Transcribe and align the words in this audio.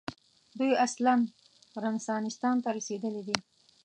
دوی 0.59 0.71
اصلاً 0.85 1.15
رنسانستان 1.83 2.55
ته 2.63 2.69
رسېدلي 2.77 3.21
دي. 3.27 3.37